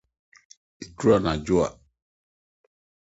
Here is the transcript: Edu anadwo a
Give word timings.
Edu 0.83 1.07
anadwo 1.15 1.57
a 1.65 1.67